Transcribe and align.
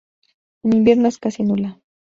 En 0.63 0.77
invierno 0.77 1.07
es 1.09 1.19
casi 1.19 1.43
nula. 1.43 1.79